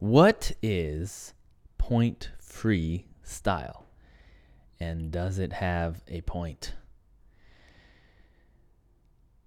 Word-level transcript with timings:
What 0.00 0.52
is 0.62 1.34
point 1.76 2.30
free 2.38 3.06
style? 3.24 3.86
And 4.78 5.10
does 5.10 5.40
it 5.40 5.54
have 5.54 6.02
a 6.06 6.20
point? 6.20 6.74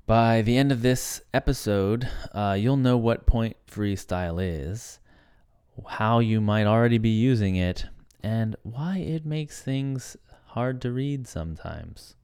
By 0.06 0.42
the 0.42 0.58
end 0.58 0.74
of 0.74 0.82
this 0.82 1.22
episode, 1.34 2.10
uh, 2.34 2.58
you'll 2.60 2.76
know 2.76 2.98
what 2.98 3.26
point 3.26 3.56
free 3.66 3.96
style 3.96 4.40
is, 4.40 5.00
how 5.88 6.20
you 6.20 6.42
might 6.42 6.68
already 6.68 6.98
be 6.98 7.12
using 7.12 7.56
it, 7.56 7.86
and 8.22 8.58
why 8.64 8.98
it 8.98 9.26
makes 9.26 9.62
things 9.62 10.18
hard 10.48 10.82
to 10.82 10.92
read 10.92 11.30
sometimes. 11.30 12.16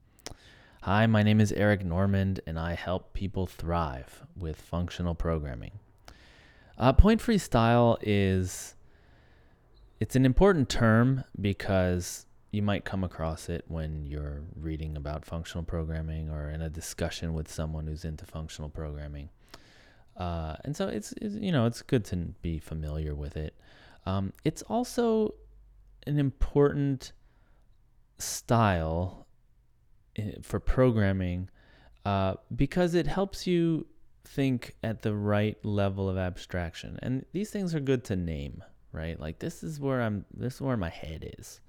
Hi, 0.82 1.06
my 1.06 1.22
name 1.22 1.40
is 1.40 1.50
Eric 1.52 1.82
Normand, 1.82 2.40
and 2.46 2.58
I 2.58 2.74
help 2.74 3.14
people 3.14 3.46
thrive 3.46 4.26
with 4.36 4.60
functional 4.60 5.14
programming. 5.14 5.78
Uh, 6.78 6.92
point 6.92 7.20
free 7.20 7.38
style 7.38 7.98
is 8.02 8.76
it's 9.98 10.14
an 10.14 10.24
important 10.24 10.68
term 10.68 11.24
because 11.40 12.26
you 12.52 12.62
might 12.62 12.84
come 12.84 13.02
across 13.02 13.48
it 13.48 13.64
when 13.66 14.06
you're 14.06 14.42
reading 14.54 14.96
about 14.96 15.24
functional 15.24 15.64
programming 15.64 16.30
or 16.30 16.50
in 16.50 16.62
a 16.62 16.70
discussion 16.70 17.34
with 17.34 17.50
someone 17.50 17.86
who's 17.86 18.04
into 18.04 18.24
functional 18.24 18.70
programming. 18.70 19.28
Uh, 20.16 20.56
and 20.64 20.76
so 20.76 20.88
it's, 20.88 21.12
it's, 21.20 21.34
you 21.34 21.52
know 21.52 21.66
it's 21.66 21.82
good 21.82 22.04
to 22.04 22.16
be 22.16 22.58
familiar 22.58 23.14
with 23.14 23.36
it. 23.36 23.54
Um, 24.06 24.32
it's 24.44 24.62
also 24.62 25.34
an 26.06 26.18
important 26.18 27.12
style 28.18 29.26
eh, 30.16 30.32
for 30.42 30.60
programming 30.60 31.50
uh, 32.04 32.34
because 32.54 32.94
it 32.94 33.06
helps 33.06 33.46
you 33.46 33.86
think 34.28 34.76
at 34.82 35.02
the 35.02 35.14
right 35.14 35.56
level 35.64 36.08
of 36.08 36.16
abstraction. 36.16 36.98
And 37.02 37.24
these 37.32 37.50
things 37.50 37.74
are 37.74 37.80
good 37.80 38.04
to 38.04 38.16
name, 38.16 38.62
right? 38.92 39.18
Like 39.18 39.38
this 39.38 39.62
is 39.62 39.80
where 39.80 40.02
I'm. 40.02 40.24
This 40.32 40.56
is 40.56 40.60
where 40.60 40.76
my 40.76 40.90
head 40.90 41.34
is. 41.38 41.60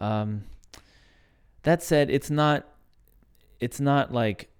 Um, 0.00 0.44
that 1.62 1.82
said, 1.82 2.10
it's 2.10 2.30
not 2.30 2.66
it's 3.60 3.80
not 3.80 4.12
like 4.12 4.50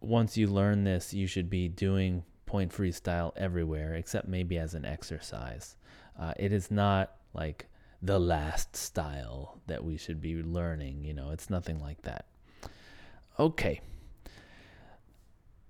once 0.00 0.36
you 0.36 0.46
learn 0.46 0.84
this, 0.84 1.14
you 1.14 1.26
should 1.26 1.50
be 1.50 1.68
doing 1.68 2.22
point 2.46 2.72
freestyle 2.72 3.32
everywhere, 3.36 3.94
except 3.94 4.28
maybe 4.28 4.58
as 4.58 4.74
an 4.74 4.84
exercise. 4.84 5.76
Uh, 6.18 6.32
it 6.38 6.52
is 6.52 6.70
not 6.70 7.16
like 7.32 7.66
the 8.02 8.20
last 8.20 8.76
style 8.76 9.60
that 9.66 9.82
we 9.82 9.96
should 9.96 10.20
be 10.20 10.42
learning. 10.42 11.04
You 11.04 11.14
know, 11.14 11.30
it's 11.30 11.50
nothing 11.50 11.80
like 11.80 12.02
that. 12.02 12.26
Okay. 13.38 13.80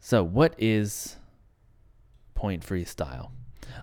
So, 0.07 0.23
what 0.23 0.55
is 0.59 1.17
point 2.35 2.63
freestyle? 2.63 3.31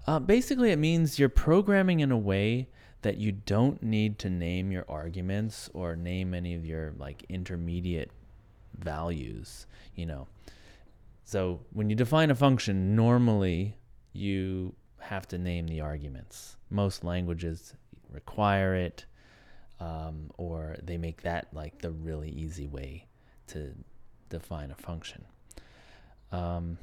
Uh, 0.06 0.20
basically, 0.20 0.70
it 0.70 0.78
means 0.78 1.18
you're 1.18 1.30
programming 1.30 2.00
in 2.00 2.12
a 2.12 2.18
way 2.18 2.70
that 3.02 3.18
you 3.18 3.32
don't 3.32 3.82
need 3.82 4.20
to 4.20 4.30
name 4.30 4.72
your 4.72 4.86
arguments 4.88 5.68
or 5.74 5.96
name 5.96 6.36
any 6.36 6.54
of 6.54 6.64
your 6.64 6.94
like 7.00 7.26
intermediate 7.28 8.12
values, 8.78 9.66
you 9.96 10.06
know. 10.06 10.28
So 11.24 11.62
when 11.74 11.90
you 11.90 11.96
define 11.96 12.30
a 12.30 12.36
function, 12.36 12.96
normally 12.96 13.76
you 14.14 14.76
have 15.00 15.28
to 15.30 15.40
name 15.40 15.66
the 15.66 15.82
arguments. 15.82 16.56
Most 16.70 17.04
languages 17.04 17.74
require 18.12 18.76
it, 18.76 19.06
um, 19.80 20.30
or 20.38 20.76
they 20.84 20.98
make 20.98 21.24
that 21.24 21.48
like 21.52 21.82
the 21.82 21.90
really 21.90 22.30
easy 22.30 22.68
way 22.68 23.08
to 23.48 23.74
define 24.30 24.70
a 24.70 24.76
function. 24.76 25.26
Um, 26.32 26.78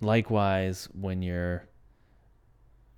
likewise, 0.00 0.88
when 0.92 1.22
you're 1.22 1.66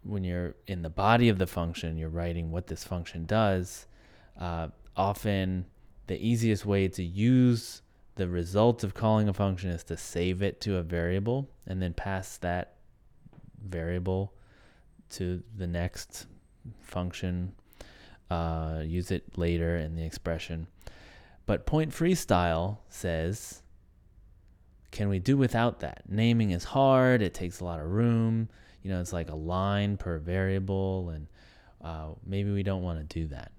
when 0.05 0.24
you're 0.24 0.56
in 0.66 0.82
the 0.82 0.91
body 0.91 1.28
of 1.28 1.38
the 1.38 1.46
function, 1.46 1.96
you're 1.96 2.08
writing 2.08 2.50
what 2.50 2.66
this 2.66 2.82
function 2.82 3.24
does. 3.24 3.86
Uh, 4.38 4.68
often, 4.96 5.66
the 6.08 6.16
easiest 6.16 6.66
way 6.66 6.88
to 6.88 7.05
use 7.05 7.83
the 8.17 8.28
result 8.28 8.83
of 8.84 8.95
calling 8.95 9.28
a 9.28 9.33
function 9.33 9.70
is 9.70 9.84
to 9.84 9.96
save 9.96 10.42
it 10.42 10.61
to 10.61 10.77
a 10.77 10.83
variable 10.83 11.48
and 11.67 11.80
then 11.80 11.94
pass 11.94 12.36
that 12.39 12.74
variable 13.64 14.34
to 15.11 15.42
the 15.56 15.67
next 15.67 16.27
function. 16.80 17.52
Uh, 18.30 18.83
use 18.84 19.11
it 19.11 19.39
later 19.39 19.77
in 19.77 19.94
the 19.94 20.05
expression. 20.05 20.67
But 21.46 21.67
point 21.67 21.90
freestyle 21.90 22.79
says, 22.89 23.61
can 24.92 25.08
we 25.08 25.19
do 25.19 25.36
without 25.36 25.80
that? 25.80 26.05
Naming 26.08 26.53
is 26.53 26.63
hard, 26.63 27.20
it 27.20 27.35
takes 27.35 27.58
a 27.58 27.64
lot 27.64 27.80
of 27.80 27.86
room 27.86 28.48
you 28.83 28.91
know, 28.91 29.01
it's 29.01 29.13
like 29.13 29.30
a 29.30 29.35
line 29.35 29.97
per 29.97 30.19
variable, 30.19 31.11
and 31.11 31.27
uh, 31.83 32.08
maybe 32.27 32.51
we 32.51 32.63
don't 32.63 32.83
want 32.83 32.98
to 32.98 33.20
do 33.20 33.29
that. 33.29 33.53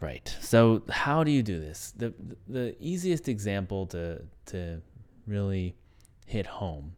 Right. 0.00 0.34
So 0.40 0.82
how 0.88 1.24
do 1.24 1.30
you 1.30 1.42
do 1.42 1.60
this? 1.60 1.92
The 1.96 2.14
the 2.46 2.76
easiest 2.78 3.28
example 3.28 3.86
to 3.88 4.22
to 4.46 4.80
really 5.26 5.74
hit 6.24 6.46
home 6.46 6.94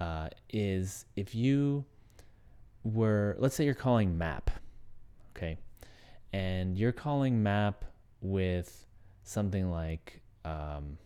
uh, 0.00 0.30
is 0.48 1.04
if 1.16 1.34
you 1.34 1.84
were 2.82 3.36
let's 3.38 3.54
say 3.54 3.64
you're 3.64 3.74
calling 3.74 4.16
map, 4.16 4.50
okay, 5.36 5.58
and 6.32 6.78
you're 6.78 6.92
calling 6.92 7.42
map 7.42 7.84
with 8.22 8.86
something 9.22 9.70
like 9.70 10.22
um, 10.46 10.96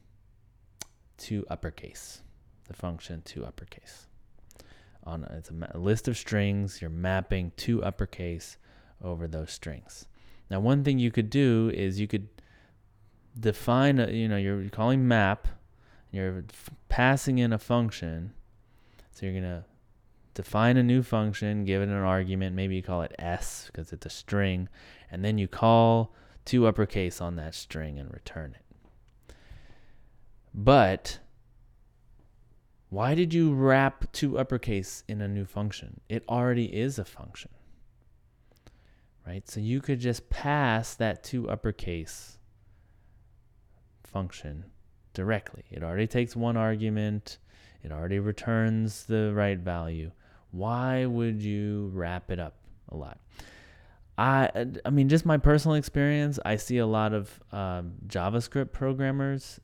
to 1.18 1.44
uppercase 1.50 2.22
the 2.68 2.74
function 2.74 3.22
to 3.22 3.44
uppercase. 3.44 4.06
On 5.04 5.24
it's 5.24 5.50
a 5.50 5.78
list 5.78 6.06
of 6.06 6.16
strings. 6.16 6.80
You're 6.80 6.90
mapping 6.90 7.52
to 7.58 7.82
uppercase 7.82 8.58
over 9.02 9.26
those 9.26 9.50
strings. 9.50 10.06
Now, 10.50 10.60
one 10.60 10.84
thing 10.84 10.98
you 10.98 11.10
could 11.10 11.30
do 11.30 11.70
is 11.74 11.98
you 11.98 12.06
could 12.06 12.28
define. 13.38 13.98
A, 13.98 14.10
you 14.10 14.28
know, 14.28 14.36
you're 14.36 14.68
calling 14.68 15.08
map. 15.08 15.48
You're 16.10 16.44
f- 16.50 16.70
passing 16.88 17.38
in 17.38 17.52
a 17.52 17.58
function. 17.58 18.32
So 19.10 19.26
you're 19.26 19.34
gonna 19.34 19.64
define 20.34 20.76
a 20.76 20.82
new 20.82 21.02
function, 21.02 21.64
give 21.64 21.82
it 21.82 21.88
an 21.88 21.94
argument. 21.94 22.54
Maybe 22.54 22.76
you 22.76 22.82
call 22.82 23.02
it 23.02 23.14
s 23.18 23.66
because 23.66 23.92
it's 23.92 24.06
a 24.06 24.10
string, 24.10 24.68
and 25.10 25.24
then 25.24 25.38
you 25.38 25.48
call 25.48 26.14
to 26.46 26.66
uppercase 26.66 27.20
on 27.20 27.36
that 27.36 27.54
string 27.54 27.98
and 27.98 28.12
return 28.12 28.54
it. 28.54 28.67
But 30.60 31.20
why 32.88 33.14
did 33.14 33.32
you 33.32 33.54
wrap 33.54 34.10
to 34.14 34.40
uppercase 34.40 35.04
in 35.06 35.20
a 35.20 35.28
new 35.28 35.44
function? 35.44 36.00
It 36.08 36.24
already 36.28 36.64
is 36.64 36.98
a 36.98 37.04
function. 37.04 37.52
Right? 39.24 39.48
So 39.48 39.60
you 39.60 39.80
could 39.80 40.00
just 40.00 40.28
pass 40.30 40.96
that 40.96 41.22
to 41.24 41.48
uppercase 41.48 42.38
function 44.02 44.64
directly. 45.14 45.62
It 45.70 45.84
already 45.84 46.08
takes 46.08 46.34
one 46.34 46.56
argument, 46.56 47.38
it 47.84 47.92
already 47.92 48.18
returns 48.18 49.04
the 49.04 49.32
right 49.32 49.60
value. 49.60 50.10
Why 50.50 51.06
would 51.06 51.40
you 51.40 51.92
wrap 51.94 52.32
it 52.32 52.40
up 52.40 52.56
a 52.88 52.96
lot? 52.96 53.20
I, 54.16 54.66
I 54.84 54.90
mean, 54.90 55.08
just 55.08 55.24
my 55.24 55.38
personal 55.38 55.76
experience, 55.76 56.40
I 56.44 56.56
see 56.56 56.78
a 56.78 56.86
lot 56.86 57.12
of 57.12 57.40
um, 57.52 57.92
JavaScript 58.08 58.72
programmers 58.72 59.60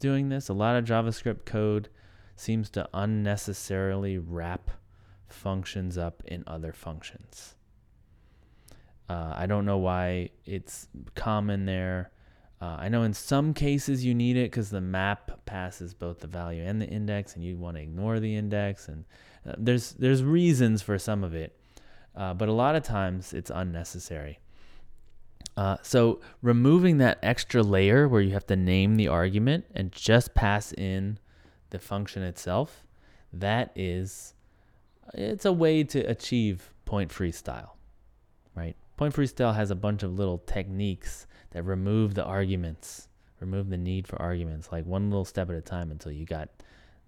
doing 0.00 0.28
this. 0.28 0.48
A 0.48 0.52
lot 0.54 0.76
of 0.76 0.84
JavaScript 0.84 1.44
code 1.44 1.88
seems 2.34 2.70
to 2.70 2.88
unnecessarily 2.92 4.18
wrap 4.18 4.70
functions 5.28 5.96
up 5.96 6.22
in 6.26 6.42
other 6.46 6.72
functions. 6.72 7.54
Uh, 9.08 9.34
I 9.36 9.46
don't 9.46 9.64
know 9.64 9.78
why 9.78 10.30
it's 10.44 10.88
common 11.14 11.66
there. 11.66 12.10
Uh, 12.60 12.76
I 12.78 12.88
know 12.88 13.02
in 13.02 13.14
some 13.14 13.54
cases 13.54 14.04
you 14.04 14.14
need 14.14 14.36
it 14.36 14.50
because 14.50 14.70
the 14.70 14.80
map 14.80 15.44
passes 15.46 15.94
both 15.94 16.20
the 16.20 16.26
value 16.26 16.62
and 16.62 16.80
the 16.80 16.86
index, 16.86 17.34
and 17.34 17.44
you 17.44 17.56
want 17.56 17.76
to 17.76 17.82
ignore 17.82 18.20
the 18.20 18.36
index. 18.36 18.88
And 18.88 19.04
uh, 19.46 19.54
there's 19.58 19.92
there's 19.92 20.22
reasons 20.22 20.82
for 20.82 20.98
some 20.98 21.24
of 21.24 21.34
it, 21.34 21.58
uh, 22.14 22.34
but 22.34 22.48
a 22.48 22.52
lot 22.52 22.76
of 22.76 22.82
times 22.82 23.32
it's 23.32 23.50
unnecessary. 23.52 24.38
Uh, 25.60 25.76
so 25.82 26.18
removing 26.40 26.96
that 26.96 27.18
extra 27.22 27.62
layer 27.62 28.08
where 28.08 28.22
you 28.22 28.32
have 28.32 28.46
to 28.46 28.56
name 28.56 28.96
the 28.96 29.08
argument 29.08 29.62
and 29.74 29.92
just 29.92 30.32
pass 30.32 30.72
in 30.72 31.18
the 31.68 31.78
function 31.78 32.22
itself, 32.22 32.86
that 33.30 33.70
is, 33.76 34.32
it's 35.12 35.44
a 35.44 35.52
way 35.52 35.84
to 35.84 35.98
achieve 36.00 36.72
point 36.86 37.10
freestyle, 37.10 37.72
right? 38.54 38.74
Point 38.96 39.14
freestyle 39.14 39.54
has 39.54 39.70
a 39.70 39.74
bunch 39.74 40.02
of 40.02 40.18
little 40.18 40.38
techniques 40.38 41.26
that 41.50 41.62
remove 41.64 42.14
the 42.14 42.24
arguments, 42.24 43.08
remove 43.38 43.68
the 43.68 43.76
need 43.76 44.08
for 44.08 44.16
arguments, 44.18 44.70
like 44.72 44.86
one 44.86 45.10
little 45.10 45.26
step 45.26 45.50
at 45.50 45.56
a 45.56 45.60
time 45.60 45.90
until 45.90 46.10
you 46.10 46.24
got 46.24 46.48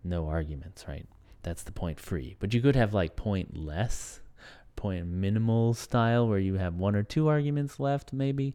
no 0.05 0.29
arguments, 0.29 0.87
right? 0.87 1.07
That's 1.43 1.63
the 1.63 1.73
point 1.73 1.99
free. 1.99 2.37
But 2.39 2.53
you 2.53 2.61
could 2.61 2.77
have 2.77 2.93
like 2.93 3.17
point 3.17 3.57
less, 3.57 4.21
point 4.77 5.07
minimal 5.07 5.75
style 5.75 6.29
where 6.29 6.39
you 6.39 6.55
have 6.55 6.75
one 6.75 6.95
or 6.95 7.03
two 7.03 7.29
arguments 7.29 7.79
left, 7.81 8.13
maybe. 8.13 8.55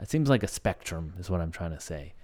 It 0.00 0.10
seems 0.10 0.28
like 0.28 0.42
a 0.42 0.48
spectrum, 0.48 1.14
is 1.18 1.30
what 1.30 1.40
I'm 1.40 1.52
trying 1.52 1.70
to 1.70 1.80
say 1.80 2.14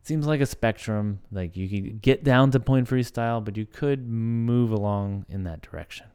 It 0.00 0.06
seems 0.06 0.26
like 0.26 0.40
a 0.40 0.46
spectrum. 0.46 1.20
Like 1.30 1.56
you 1.56 1.68
could 1.68 2.02
get 2.02 2.24
down 2.24 2.50
to 2.52 2.60
point 2.60 2.88
free 2.88 3.02
style, 3.02 3.40
but 3.40 3.56
you 3.56 3.66
could 3.66 4.08
move 4.08 4.70
along 4.70 5.26
in 5.28 5.44
that 5.44 5.62
direction. 5.62 6.06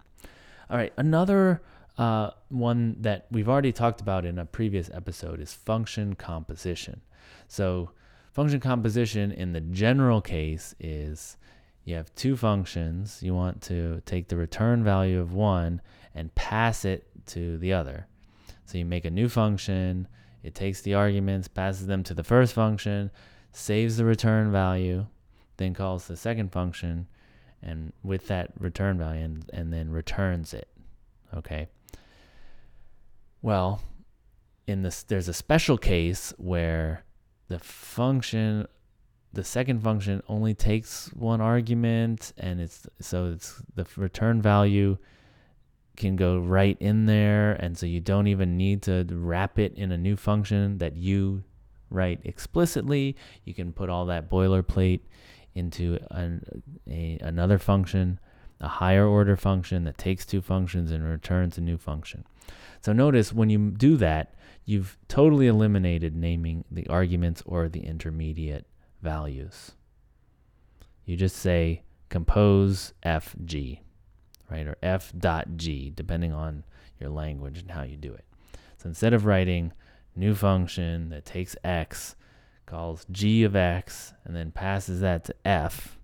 All 0.69 0.77
right, 0.77 0.93
another 0.97 1.61
uh, 1.97 2.31
one 2.49 2.95
that 3.01 3.27
we've 3.31 3.49
already 3.49 3.71
talked 3.71 4.01
about 4.01 4.25
in 4.25 4.39
a 4.39 4.45
previous 4.45 4.89
episode 4.93 5.39
is 5.41 5.53
function 5.53 6.15
composition. 6.15 7.01
So, 7.47 7.91
function 8.31 8.59
composition 8.59 9.31
in 9.31 9.53
the 9.53 9.61
general 9.61 10.21
case 10.21 10.75
is 10.79 11.37
you 11.83 11.95
have 11.95 12.13
two 12.15 12.37
functions. 12.37 13.23
You 13.23 13.33
want 13.33 13.61
to 13.63 14.01
take 14.05 14.27
the 14.27 14.37
return 14.37 14.83
value 14.83 15.19
of 15.19 15.33
one 15.33 15.81
and 16.15 16.33
pass 16.35 16.85
it 16.85 17.07
to 17.27 17.57
the 17.57 17.73
other. 17.73 18.07
So, 18.65 18.77
you 18.77 18.85
make 18.85 19.05
a 19.05 19.09
new 19.09 19.29
function, 19.29 20.07
it 20.43 20.55
takes 20.55 20.81
the 20.81 20.93
arguments, 20.93 21.47
passes 21.47 21.87
them 21.87 22.03
to 22.03 22.13
the 22.13 22.23
first 22.23 22.53
function, 22.53 23.11
saves 23.51 23.97
the 23.97 24.05
return 24.05 24.51
value, 24.51 25.07
then 25.57 25.73
calls 25.73 26.07
the 26.07 26.15
second 26.15 26.51
function, 26.51 27.07
and 27.61 27.91
with 28.03 28.27
that 28.27 28.51
return 28.57 28.97
value, 28.97 29.23
and, 29.23 29.49
and 29.51 29.73
then 29.73 29.91
returns 29.91 30.53
it. 30.53 30.69
Okay. 31.35 31.67
Well, 33.41 33.81
in 34.67 34.81
this, 34.83 35.03
there's 35.03 35.27
a 35.27 35.33
special 35.33 35.77
case 35.77 36.33
where 36.37 37.03
the 37.47 37.59
function, 37.59 38.67
the 39.33 39.43
second 39.43 39.81
function 39.83 40.21
only 40.27 40.53
takes 40.53 41.11
one 41.13 41.41
argument, 41.41 42.33
and 42.37 42.61
it's 42.61 42.87
so 43.01 43.31
it's 43.33 43.61
the 43.75 43.85
return 43.97 44.41
value 44.41 44.97
can 45.99 46.15
go 46.15 46.39
right 46.39 46.77
in 46.79 47.05
there, 47.05 47.51
and 47.53 47.77
so 47.77 47.85
you 47.85 47.99
don't 47.99 48.27
even 48.27 48.57
need 48.57 48.81
to 48.83 49.05
wrap 49.11 49.59
it 49.59 49.75
in 49.75 49.91
a 49.91 49.97
new 49.97 50.15
function 50.15 50.79
that 50.79 50.95
you 50.95 51.43
write 51.91 52.21
explicitly. 52.23 53.15
You 53.45 53.53
can 53.53 53.73
put 53.73 53.89
all 53.89 54.05
that 54.07 54.29
boilerplate 54.29 55.01
into 55.53 55.99
an, 56.11 56.63
a, 56.89 57.19
another 57.21 57.59
function, 57.59 58.19
a 58.61 58.67
higher 58.67 59.05
order 59.05 59.35
function 59.35 59.83
that 59.83 59.97
takes 59.97 60.25
two 60.25 60.41
functions 60.41 60.91
and 60.91 61.03
returns 61.03 61.57
a 61.57 61.61
new 61.61 61.77
function. 61.77 62.25
So 62.81 62.93
notice 62.93 63.33
when 63.33 63.49
you 63.49 63.71
do 63.71 63.97
that, 63.97 64.35
you've 64.65 64.97
totally 65.07 65.47
eliminated 65.47 66.15
naming 66.15 66.63
the 66.71 66.87
arguments 66.87 67.43
or 67.45 67.67
the 67.67 67.81
intermediate 67.81 68.65
values. 69.01 69.71
You 71.05 71.17
just 71.17 71.35
say 71.35 71.83
compose 72.09 72.93
fg, 73.03 73.79
right, 74.49 74.67
or 74.67 74.77
f 74.81 75.13
dot 75.17 75.47
g, 75.57 75.91
depending 75.93 76.33
on 76.33 76.63
your 76.99 77.09
language 77.09 77.59
and 77.59 77.71
how 77.71 77.83
you 77.83 77.97
do 77.97 78.13
it. 78.13 78.25
So 78.77 78.87
instead 78.87 79.13
of 79.13 79.25
writing 79.25 79.73
new 80.15 80.33
function 80.35 81.09
that 81.09 81.25
takes 81.25 81.55
x, 81.63 82.15
calls 82.65 83.05
g 83.11 83.43
of 83.43 83.55
x, 83.55 84.13
and 84.25 84.35
then 84.35 84.51
passes 84.51 85.01
that 85.01 85.23
to 85.25 85.35
f 85.45 85.97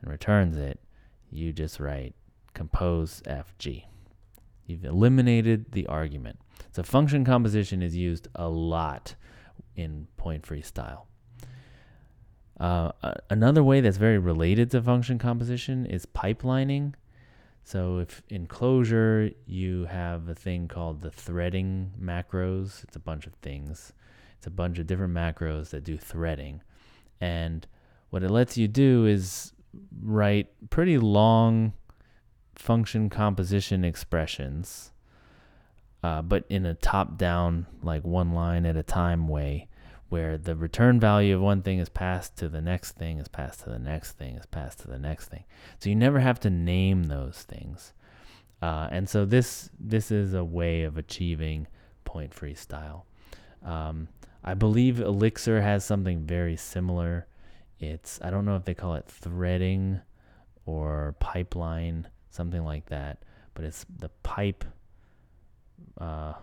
and 0.00 0.10
returns 0.10 0.56
it, 0.56 0.80
you 1.30 1.52
just 1.52 1.80
write 1.80 2.14
compose 2.54 3.22
fg. 3.26 3.84
You've 4.66 4.84
eliminated 4.84 5.72
the 5.72 5.86
argument. 5.86 6.38
So 6.72 6.82
function 6.82 7.24
composition 7.24 7.82
is 7.82 7.96
used 7.96 8.28
a 8.34 8.48
lot 8.48 9.14
in 9.76 10.08
point 10.16 10.44
free 10.44 10.62
style. 10.62 11.06
Uh, 12.58 12.90
another 13.30 13.62
way 13.62 13.80
that's 13.80 13.96
very 13.96 14.18
related 14.18 14.70
to 14.72 14.82
function 14.82 15.18
composition 15.18 15.86
is 15.86 16.04
pipelining. 16.06 16.94
So 17.68 17.98
if 17.98 18.22
in 18.30 18.46
Clojure 18.46 19.34
you 19.44 19.84
have 19.84 20.26
a 20.26 20.34
thing 20.34 20.68
called 20.68 21.02
the 21.02 21.10
threading 21.10 21.92
macros, 22.02 22.82
it's 22.82 22.96
a 22.96 22.98
bunch 22.98 23.26
of 23.26 23.34
things. 23.42 23.92
It's 24.38 24.46
a 24.46 24.50
bunch 24.50 24.78
of 24.78 24.86
different 24.86 25.12
macros 25.12 25.68
that 25.68 25.84
do 25.84 25.98
threading. 25.98 26.62
And 27.20 27.66
what 28.08 28.22
it 28.22 28.30
lets 28.30 28.56
you 28.56 28.68
do 28.68 29.04
is 29.04 29.52
write 30.02 30.46
pretty 30.70 30.96
long 30.96 31.74
function 32.54 33.10
composition 33.10 33.84
expressions, 33.84 34.90
uh, 36.02 36.22
but 36.22 36.44
in 36.48 36.64
a 36.64 36.72
top 36.72 37.18
down, 37.18 37.66
like 37.82 38.02
one 38.02 38.32
line 38.32 38.64
at 38.64 38.78
a 38.78 38.82
time 38.82 39.28
way, 39.28 39.67
where 40.08 40.38
the 40.38 40.56
return 40.56 40.98
value 40.98 41.36
of 41.36 41.42
one 41.42 41.62
thing 41.62 41.78
is 41.78 41.88
passed 41.88 42.36
to 42.38 42.48
the 42.48 42.60
next 42.60 42.92
thing, 42.92 43.18
is 43.18 43.28
passed 43.28 43.60
to 43.64 43.70
the 43.70 43.78
next 43.78 44.12
thing, 44.12 44.36
is 44.36 44.46
passed 44.46 44.80
to 44.80 44.88
the 44.88 44.98
next 44.98 45.28
thing. 45.28 45.44
So 45.78 45.90
you 45.90 45.96
never 45.96 46.20
have 46.20 46.40
to 46.40 46.50
name 46.50 47.04
those 47.04 47.42
things. 47.42 47.92
Uh, 48.60 48.88
and 48.90 49.08
so 49.08 49.24
this 49.24 49.70
this 49.78 50.10
is 50.10 50.34
a 50.34 50.44
way 50.44 50.82
of 50.82 50.96
achieving 50.96 51.66
point 52.04 52.34
free 52.34 52.54
style. 52.54 53.06
Um, 53.64 54.08
I 54.42 54.54
believe 54.54 55.00
Elixir 55.00 55.60
has 55.60 55.84
something 55.84 56.24
very 56.24 56.56
similar. 56.56 57.26
It's 57.78 58.18
I 58.22 58.30
don't 58.30 58.44
know 58.44 58.56
if 58.56 58.64
they 58.64 58.74
call 58.74 58.94
it 58.94 59.06
threading 59.06 60.00
or 60.64 61.14
pipeline 61.20 62.08
something 62.30 62.64
like 62.64 62.86
that. 62.86 63.18
But 63.54 63.64
it's 63.64 63.84
the 63.98 64.10
pipe. 64.22 64.64
Uh, 66.00 66.34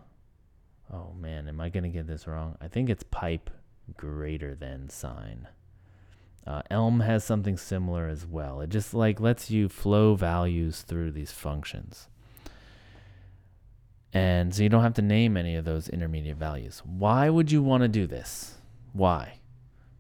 oh 0.92 1.14
man, 1.18 1.48
am 1.48 1.62
I 1.62 1.70
gonna 1.70 1.90
get 1.90 2.08
this 2.08 2.28
wrong? 2.28 2.58
I 2.62 2.68
think 2.68 2.90
it's 2.90 3.04
pipe 3.04 3.50
greater 3.98 4.56
than 4.56 4.90
sign. 4.90 5.48
Uh, 6.48 6.62
Elm 6.70 7.00
has 7.00 7.24
something 7.24 7.58
similar 7.58 8.08
as 8.08 8.26
well. 8.26 8.62
It 8.62 8.70
just 8.70 8.94
like 8.94 9.20
lets 9.20 9.50
you 9.50 9.68
flow 9.68 10.16
values 10.16 10.82
through 10.82 11.12
these 11.12 11.32
functions. 11.32 12.08
And 14.14 14.54
so 14.56 14.64
you 14.64 14.70
don't 14.70 14.84
have 14.84 14.94
to 14.94 15.02
name 15.02 15.36
any 15.36 15.56
of 15.56 15.66
those 15.66 15.90
intermediate 15.90 16.38
values. 16.38 16.82
Why 16.86 17.30
would 17.30 17.52
you 17.52 17.62
want 17.62 17.82
to 17.82 17.88
do 17.88 18.08
this? 18.08 18.56
Why? 18.94 19.40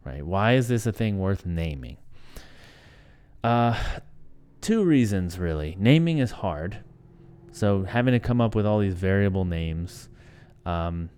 Right? 0.06 0.26
Why 0.26 0.54
is 0.54 0.68
this 0.68 0.86
a 0.86 0.92
thing 0.92 1.20
worth 1.20 1.46
naming? 1.46 1.98
Uh, 3.44 3.78
two 4.62 4.84
reasons 4.84 5.38
really. 5.38 5.76
Naming 5.78 6.20
is 6.20 6.32
hard, 6.32 6.78
so 7.52 7.84
having 7.84 8.14
to 8.14 8.20
come 8.20 8.40
up 8.40 8.56
with 8.56 8.66
all 8.66 8.80
these 8.80 8.94
variable 8.94 9.46
names 9.46 10.10
um, 10.66 11.10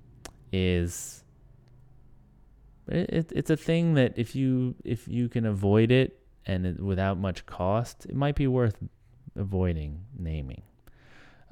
is 0.51 1.23
it, 2.87 3.31
it's 3.35 3.49
a 3.49 3.57
thing 3.57 3.95
that 3.95 4.13
if 4.17 4.35
you 4.35 4.75
if 4.83 5.07
you 5.07 5.29
can 5.29 5.45
avoid 5.45 5.91
it 5.91 6.19
and 6.45 6.65
it, 6.65 6.79
without 6.79 7.17
much 7.17 7.45
cost, 7.45 8.05
it 8.05 8.15
might 8.15 8.35
be 8.35 8.47
worth 8.47 8.77
avoiding 9.35 10.05
naming. 10.17 10.63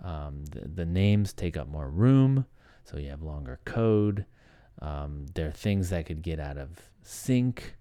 Um, 0.03 0.45
the, 0.45 0.67
the 0.67 0.85
names 0.85 1.33
take 1.33 1.57
up 1.57 1.67
more 1.67 1.89
room, 1.89 2.45
so 2.83 2.97
you 2.97 3.09
have 3.09 3.21
longer 3.21 3.59
code. 3.65 4.25
Um, 4.81 5.25
there 5.35 5.47
are 5.47 5.51
things 5.51 5.89
that 5.89 6.05
could 6.05 6.21
get 6.21 6.39
out 6.39 6.57
of 6.57 6.69
sync 7.01 7.75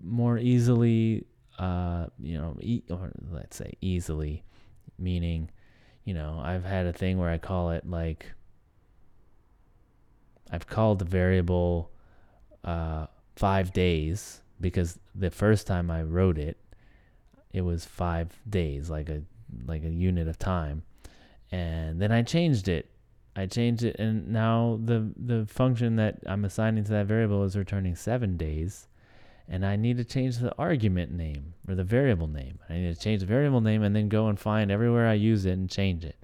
more 0.00 0.38
easily 0.38 1.24
uh, 1.62 2.06
you 2.18 2.36
know, 2.36 2.56
e- 2.60 2.82
or 2.90 3.12
let's 3.30 3.56
say 3.56 3.72
easily, 3.80 4.42
meaning, 4.98 5.48
you 6.04 6.12
know, 6.12 6.40
I've 6.42 6.64
had 6.64 6.86
a 6.86 6.92
thing 6.92 7.18
where 7.18 7.30
I 7.30 7.38
call 7.38 7.70
it 7.70 7.88
like, 7.88 8.32
I've 10.50 10.66
called 10.66 10.98
the 10.98 11.04
variable 11.04 11.91
uh, 12.64 13.06
five 13.36 13.72
days 13.72 14.42
because 14.60 14.98
the 15.14 15.30
first 15.30 15.66
time 15.66 15.90
I 15.90 16.02
wrote 16.02 16.38
it, 16.38 16.56
it 17.52 17.62
was 17.62 17.84
five 17.84 18.38
days, 18.48 18.88
like 18.88 19.08
a 19.08 19.22
like 19.66 19.84
a 19.84 19.90
unit 19.90 20.28
of 20.28 20.38
time, 20.38 20.82
and 21.50 22.00
then 22.00 22.12
I 22.12 22.22
changed 22.22 22.68
it. 22.68 22.88
I 23.34 23.46
changed 23.46 23.82
it, 23.82 23.96
and 23.98 24.28
now 24.28 24.78
the 24.82 25.12
the 25.16 25.46
function 25.46 25.96
that 25.96 26.20
I'm 26.26 26.44
assigning 26.44 26.84
to 26.84 26.90
that 26.92 27.06
variable 27.06 27.44
is 27.44 27.56
returning 27.56 27.94
seven 27.94 28.36
days 28.36 28.88
and 29.48 29.66
I 29.66 29.76
need 29.76 29.98
to 29.98 30.04
change 30.04 30.38
the 30.38 30.54
argument 30.56 31.12
name 31.12 31.54
or 31.68 31.74
the 31.74 31.84
variable 31.84 32.26
name. 32.28 32.58
I 32.68 32.74
need 32.74 32.94
to 32.94 33.00
change 33.00 33.20
the 33.20 33.26
variable 33.26 33.60
name 33.60 33.82
and 33.82 33.94
then 33.94 34.08
go 34.08 34.28
and 34.28 34.38
find 34.38 34.70
everywhere 34.70 35.06
I 35.06 35.14
use 35.14 35.44
it 35.44 35.52
and 35.52 35.68
change 35.68 36.04
it. 36.04 36.16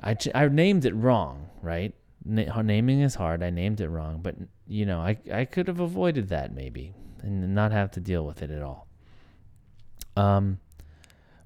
I, 0.00 0.14
ch- 0.14 0.34
I 0.34 0.46
named 0.48 0.84
it 0.84 0.94
wrong, 0.94 1.48
right? 1.62 1.94
Na- 2.24 2.62
naming 2.62 3.00
is 3.00 3.14
hard. 3.14 3.42
I 3.42 3.50
named 3.50 3.80
it 3.80 3.88
wrong, 3.88 4.20
but 4.22 4.34
you 4.66 4.86
know, 4.86 5.00
I, 5.00 5.18
I 5.32 5.44
could 5.44 5.68
have 5.68 5.80
avoided 5.80 6.28
that 6.28 6.54
maybe 6.54 6.94
and 7.22 7.54
not 7.54 7.72
have 7.72 7.90
to 7.92 8.00
deal 8.00 8.24
with 8.24 8.42
it 8.42 8.50
at 8.50 8.62
all. 8.62 8.86
Um, 10.16 10.58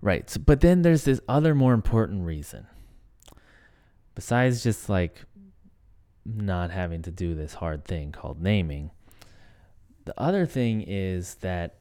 right. 0.01 0.29
So, 0.29 0.41
but 0.45 0.61
then 0.61 0.83
there's 0.83 1.05
this 1.05 1.21
other 1.29 1.55
more 1.55 1.75
important 1.75 2.25
reason. 2.25 2.67
Besides 4.15 4.63
just 4.63 4.89
like 4.89 5.25
not 6.25 6.71
having 6.71 7.03
to 7.03 7.11
do 7.11 7.35
this 7.35 7.55
hard 7.55 7.85
thing 7.85 8.13
called 8.13 8.43
naming, 8.43 8.91
the 10.05 10.21
other 10.21 10.47
thing 10.47 10.83
is 10.83 11.37
that 11.37 11.77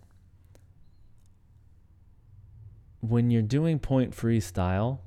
when 3.02 3.32
you're 3.32 3.42
doing 3.42 3.80
point 3.80 4.14
free 4.14 4.40
style, 4.40 5.02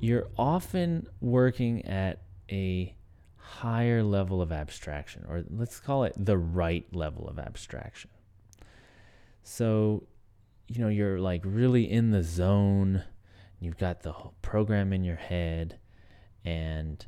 you're 0.00 0.26
often 0.36 1.06
working 1.20 1.84
at 1.86 2.20
a 2.50 2.94
higher 3.36 4.02
level 4.02 4.42
of 4.42 4.52
abstraction, 4.52 5.24
or 5.28 5.44
let's 5.50 5.80
call 5.80 6.04
it 6.04 6.14
the 6.16 6.36
right 6.36 6.86
level 6.94 7.28
of 7.28 7.38
abstraction. 7.38 8.10
So, 9.42 10.06
you 10.68 10.80
know, 10.80 10.88
you're 10.88 11.18
like 11.20 11.42
really 11.44 11.90
in 11.90 12.10
the 12.10 12.22
zone, 12.22 13.04
you've 13.60 13.78
got 13.78 14.02
the 14.02 14.12
whole 14.12 14.34
program 14.42 14.92
in 14.92 15.04
your 15.04 15.16
head, 15.16 15.78
and 16.44 17.04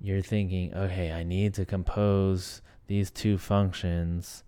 you're 0.00 0.22
thinking, 0.22 0.74
okay, 0.74 1.12
I 1.12 1.22
need 1.24 1.54
to 1.54 1.64
compose 1.64 2.62
these 2.86 3.10
two 3.10 3.38
functions 3.38 4.44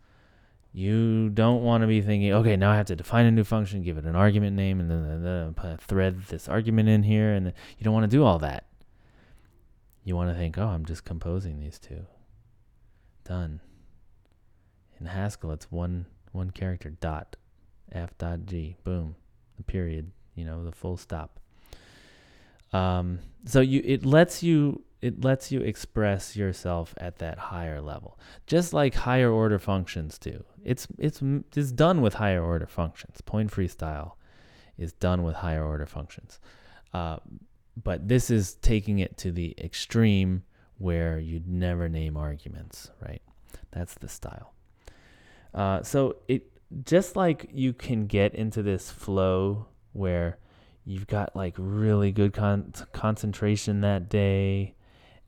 You 0.76 1.30
don't 1.30 1.62
want 1.62 1.82
to 1.82 1.86
be 1.86 2.02
thinking, 2.02 2.32
okay, 2.32 2.56
now 2.56 2.72
I 2.72 2.76
have 2.76 2.86
to 2.86 2.96
define 2.96 3.26
a 3.26 3.30
new 3.30 3.44
function, 3.44 3.84
give 3.84 3.96
it 3.96 4.04
an 4.06 4.16
argument 4.16 4.56
name, 4.56 4.80
and 4.80 4.90
then, 4.90 5.22
then 5.22 5.54
a 5.56 5.76
thread 5.76 6.20
this 6.24 6.48
argument 6.48 6.88
in 6.88 7.04
here. 7.04 7.32
And 7.32 7.52
you 7.78 7.84
don't 7.84 7.94
want 7.94 8.10
to 8.10 8.16
do 8.16 8.24
all 8.24 8.40
that. 8.40 8.64
You 10.04 10.14
want 10.14 10.30
to 10.30 10.36
think, 10.36 10.58
oh, 10.58 10.68
I'm 10.68 10.84
just 10.84 11.04
composing 11.04 11.58
these 11.58 11.78
two. 11.78 12.06
Done. 13.24 13.60
In 15.00 15.06
Haskell, 15.06 15.50
it's 15.52 15.72
one 15.72 16.06
one 16.32 16.50
character 16.50 16.90
dot 16.90 17.36
f 17.92 18.16
dot 18.18 18.44
g 18.44 18.76
boom 18.84 19.14
the 19.56 19.62
period 19.62 20.10
you 20.34 20.44
know 20.44 20.64
the 20.64 20.72
full 20.72 20.96
stop 20.96 21.38
um, 22.72 23.20
so 23.44 23.60
you 23.60 23.80
it 23.84 24.04
lets 24.04 24.42
you 24.42 24.82
it 25.00 25.24
lets 25.24 25.52
you 25.52 25.60
express 25.60 26.34
yourself 26.34 26.92
at 26.96 27.18
that 27.18 27.38
higher 27.38 27.80
level 27.80 28.18
just 28.46 28.72
like 28.72 28.94
higher 28.94 29.30
order 29.30 29.58
functions 29.58 30.18
do 30.18 30.44
it's 30.64 30.88
it's 30.98 31.22
it's 31.54 31.70
done 31.70 32.00
with 32.02 32.14
higher 32.14 32.42
order 32.42 32.66
functions 32.66 33.20
point 33.20 33.50
free 33.50 33.68
style 33.68 34.18
is 34.76 34.92
done 34.92 35.22
with 35.22 35.36
higher 35.36 35.64
order 35.64 35.86
functions 35.86 36.40
uh, 36.92 37.18
but 37.82 38.08
this 38.08 38.30
is 38.30 38.54
taking 38.54 38.98
it 38.98 39.16
to 39.18 39.32
the 39.32 39.54
extreme 39.58 40.42
where 40.78 41.18
you'd 41.18 41.48
never 41.48 41.88
name 41.88 42.16
arguments 42.16 42.90
right? 43.00 43.22
That's 43.70 43.94
the 43.94 44.08
style. 44.08 44.54
Uh, 45.52 45.82
so 45.82 46.16
it 46.28 46.50
just 46.84 47.16
like 47.16 47.48
you 47.52 47.72
can 47.72 48.06
get 48.06 48.34
into 48.34 48.62
this 48.62 48.90
flow 48.90 49.66
where 49.92 50.38
you've 50.84 51.06
got 51.06 51.34
like 51.34 51.54
really 51.56 52.12
good 52.12 52.32
con- 52.32 52.72
concentration 52.92 53.80
that 53.80 54.08
day 54.08 54.74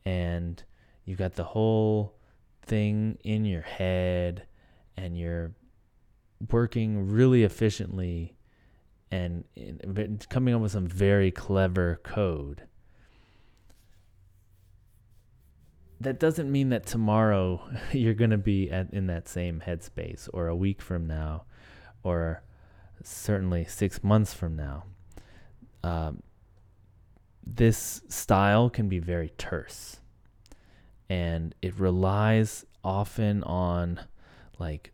and 0.05 0.62
you've 1.05 1.19
got 1.19 1.35
the 1.35 1.45
whole 1.45 2.17
thing 2.62 3.19
in 3.25 3.45
your 3.45 3.62
head 3.62 4.47
and 4.97 5.17
you're 5.17 5.53
working 6.50 7.09
really 7.09 7.45
efficiently 7.45 8.36
and, 9.11 9.45
and 9.57 10.27
coming 10.29 10.55
up 10.55 10.61
with 10.61 10.73
some 10.73 10.87
very 10.87 11.31
clever 11.31 12.01
code 12.03 12.63
that 16.01 16.21
doesn't 16.21 16.51
mean 16.51 16.69
that 16.71 16.87
tomorrow 16.87 17.61
you're 17.93 18.15
going 18.15 18.31
to 18.31 18.39
be 18.39 18.71
at, 18.71 18.93
in 18.93 19.07
that 19.07 19.29
same 19.29 19.63
headspace 19.67 20.29
or 20.33 20.49
a 20.49 20.57
week 20.57 20.83
from 20.83 21.07
now 21.07 21.45
or 22.03 22.43
certainly 23.03 23.65
six 23.65 24.03
months 24.03 24.33
from 24.33 24.57
now. 24.57 24.85
Um, 25.83 26.23
this 27.45 28.03
style 28.09 28.69
can 28.71 28.89
be 28.89 28.99
very 28.99 29.33
terse 29.39 30.01
and 31.09 31.55
it 31.63 31.79
relies 31.79 32.65
often 32.83 33.43
on 33.45 34.01
like 34.59 34.93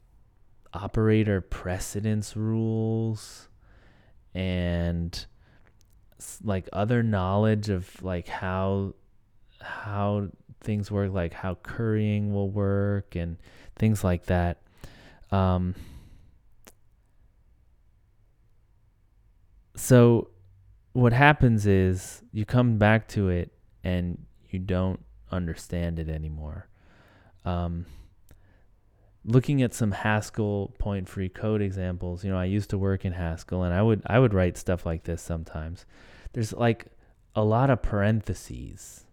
operator 0.75 1.41
precedence 1.41 2.37
rules 2.37 3.49
and 4.35 5.27
like 6.45 6.69
other 6.73 7.03
knowledge 7.03 7.69
of 7.69 8.03
like 8.03 8.29
how 8.29 8.95
how 9.61 10.29
things 10.61 10.91
work, 10.91 11.13
like 11.13 11.33
how 11.33 11.57
currying 11.57 12.33
will 12.33 12.51
work 12.51 13.17
and 13.17 13.37
things 13.77 14.05
like 14.05 14.27
that. 14.27 14.59
Um, 15.31 15.75
so 19.75 20.29
what 20.93 21.13
happens 21.13 21.67
is 21.67 22.23
you 22.33 22.45
come 22.45 22.79
back 22.79 23.09
to 23.09 23.29
it 23.29 23.53
and 23.83 24.25
you 24.51 24.59
don't 24.59 25.01
understand 25.31 25.99
it 25.99 26.09
anymore. 26.09 26.69
Um, 27.45 27.87
looking 29.25 29.63
at 29.63 29.75
some 29.75 29.93
Haskell 29.93 30.75
point 30.79 31.09
free 31.09 31.29
code 31.29 31.63
examples, 31.63 32.25
you 32.25 32.31
know, 32.31 32.39
I 32.39 32.45
used 32.45 32.71
to 32.71 32.79
work 32.79 33.05
in 33.05 33.13
Haskell 33.13 33.63
and 33.63 33.75
I 33.75 33.83
would 33.83 34.03
I 34.07 34.19
would 34.19 34.35
write 34.35 34.57
stuff 34.57 34.85
like 34.85 35.05
this 35.05 35.23
sometimes. 35.23 35.87
There's 36.33 36.53
like 36.53 36.87
a 37.35 37.45
lot 37.45 37.71
of 37.71 37.83
parentheses 37.83 39.05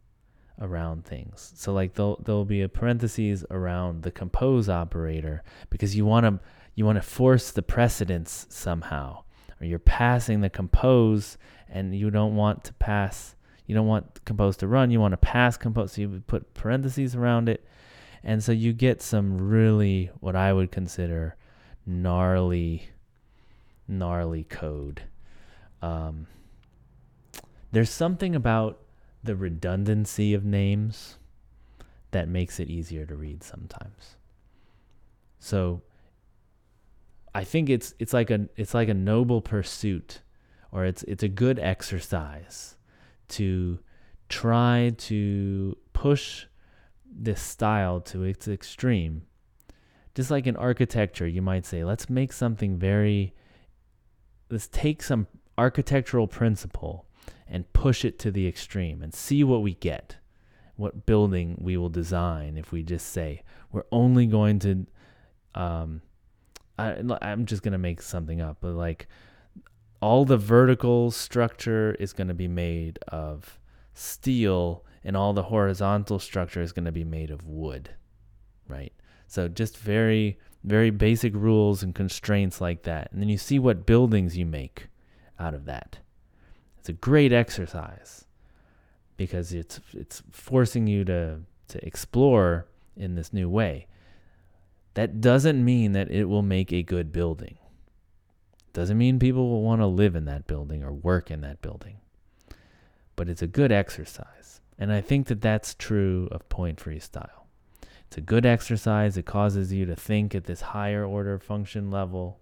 around 0.59 1.05
things. 1.05 1.53
So 1.55 1.73
like 1.73 1.93
there'll 1.93 2.21
there'll 2.23 2.45
be 2.45 2.61
a 2.61 2.69
parentheses 2.69 3.45
around 3.49 4.03
the 4.03 4.11
compose 4.11 4.69
operator 4.69 5.43
because 5.69 5.95
you 5.95 6.05
want 6.05 6.25
to 6.25 6.39
you 6.75 6.85
want 6.85 6.97
to 6.97 7.01
force 7.01 7.51
the 7.51 7.61
precedence 7.61 8.45
somehow 8.49 9.23
or 9.59 9.65
you're 9.65 9.79
passing 9.79 10.41
the 10.41 10.49
compose 10.49 11.37
and 11.67 11.95
you 11.95 12.09
don't 12.09 12.35
want 12.35 12.63
to 12.63 12.73
pass 12.73 13.35
you 13.67 13.75
don't 13.75 13.87
want 13.87 14.23
compose 14.25 14.57
to 14.57 14.67
run 14.67 14.89
you 14.89 14.99
want 14.99 15.11
to 15.11 15.17
pass 15.17 15.57
compose 15.57 15.93
so 15.93 16.01
you 16.01 16.23
put 16.27 16.53
parentheses 16.53 17.15
around 17.15 17.49
it 17.49 17.65
and 18.23 18.43
so 18.43 18.51
you 18.51 18.73
get 18.73 19.01
some 19.01 19.37
really 19.37 20.09
what 20.19 20.35
I 20.35 20.53
would 20.53 20.71
consider 20.71 21.35
gnarly 21.85 22.89
gnarly 23.87 24.43
code 24.43 25.03
um, 25.81 26.27
there's 27.71 27.89
something 27.89 28.35
about 28.35 28.79
the 29.23 29.35
redundancy 29.35 30.33
of 30.33 30.43
names 30.43 31.17
that 32.11 32.27
makes 32.27 32.59
it 32.59 32.69
easier 32.69 33.05
to 33.05 33.15
read 33.15 33.43
sometimes. 33.43 34.15
So 35.39 35.81
I 37.33 37.43
think 37.43 37.69
it's 37.69 37.93
it's 37.99 38.13
like 38.13 38.31
a 38.31 38.49
it's 38.55 38.73
like 38.73 38.89
a 38.89 38.93
noble 38.93 39.41
pursuit 39.41 40.21
or 40.71 40.85
it's 40.85 41.03
it's 41.03 41.23
a 41.23 41.27
good 41.27 41.59
exercise 41.59 42.75
to 43.29 43.79
try 44.27 44.93
to 44.97 45.77
push 45.93 46.45
this 47.11 47.41
style 47.41 47.99
to 48.01 48.23
its 48.23 48.47
extreme. 48.47 49.23
Just 50.15 50.31
like 50.31 50.47
in 50.47 50.55
architecture, 50.55 51.27
you 51.27 51.41
might 51.41 51.65
say, 51.65 51.83
let's 51.83 52.09
make 52.09 52.33
something 52.33 52.77
very 52.77 53.33
let's 54.49 54.67
take 54.67 55.03
some 55.03 55.27
architectural 55.57 56.27
principle 56.27 57.05
and 57.47 57.71
push 57.73 58.03
it 58.03 58.17
to 58.17 58.31
the 58.31 58.47
extreme 58.47 59.03
and 59.03 59.13
see 59.13 59.43
what 59.43 59.61
we 59.61 59.75
get, 59.75 60.17
what 60.75 61.05
building 61.05 61.55
we 61.61 61.77
will 61.77 61.89
design 61.89 62.57
if 62.57 62.71
we 62.71 62.81
just 62.81 63.07
say 63.07 63.43
we're 63.71 63.85
only 63.91 64.25
going 64.25 64.59
to. 64.59 64.85
Um, 65.55 66.01
I, 66.77 67.03
I'm 67.21 67.45
just 67.45 67.61
gonna 67.61 67.77
make 67.77 68.01
something 68.01 68.41
up, 68.41 68.57
but 68.61 68.73
like 68.73 69.07
all 70.01 70.25
the 70.25 70.37
vertical 70.37 71.11
structure 71.11 71.95
is 71.99 72.13
going 72.13 72.27
to 72.27 72.33
be 72.33 72.47
made 72.47 72.99
of 73.09 73.59
steel 73.93 74.85
and 75.03 75.15
all 75.15 75.33
the 75.33 75.43
horizontal 75.43 76.19
structure 76.19 76.61
is 76.61 76.71
going 76.71 76.85
to 76.85 76.91
be 76.91 77.03
made 77.03 77.31
of 77.31 77.47
wood 77.47 77.91
right 78.67 78.93
so 79.27 79.47
just 79.47 79.77
very 79.77 80.37
very 80.63 80.89
basic 80.89 81.33
rules 81.33 81.83
and 81.83 81.95
constraints 81.95 82.59
like 82.59 82.83
that 82.83 83.11
and 83.11 83.21
then 83.21 83.29
you 83.29 83.37
see 83.37 83.59
what 83.59 83.85
buildings 83.85 84.37
you 84.37 84.45
make 84.45 84.87
out 85.39 85.53
of 85.53 85.65
that 85.65 85.99
it's 86.77 86.89
a 86.89 86.93
great 86.93 87.31
exercise 87.31 88.25
because 89.17 89.53
it's 89.53 89.81
it's 89.93 90.23
forcing 90.31 90.87
you 90.87 91.03
to 91.03 91.39
to 91.67 91.85
explore 91.85 92.67
in 92.95 93.15
this 93.15 93.33
new 93.33 93.49
way. 93.49 93.87
That 94.93 95.21
doesn't 95.21 95.63
mean 95.63 95.93
that 95.93 96.11
it 96.11 96.25
will 96.25 96.41
make 96.41 96.71
a 96.73 96.83
good 96.83 97.11
building. 97.11 97.57
Doesn't 98.73 98.97
mean 98.97 99.19
people 99.19 99.49
will 99.49 99.63
want 99.63 99.81
to 99.81 99.87
live 99.87 100.15
in 100.15 100.25
that 100.25 100.47
building 100.47 100.83
or 100.83 100.91
work 100.91 101.31
in 101.31 101.41
that 101.41 101.61
building. 101.61 101.97
But 103.15 103.29
it's 103.29 103.41
a 103.41 103.47
good 103.47 103.71
exercise. 103.71 104.61
And 104.79 104.93
I 104.93 105.01
think 105.01 105.27
that 105.27 105.41
that's 105.41 105.75
true 105.75 106.29
of 106.31 106.47
point 106.47 106.79
free 106.79 106.99
style. 106.99 107.47
It's 108.07 108.17
a 108.17 108.21
good 108.21 108.45
exercise. 108.45 109.17
It 109.17 109.25
causes 109.25 109.73
you 109.73 109.85
to 109.85 109.95
think 109.95 110.33
at 110.33 110.45
this 110.45 110.61
higher 110.61 111.05
order 111.05 111.37
function 111.37 111.91
level. 111.91 112.39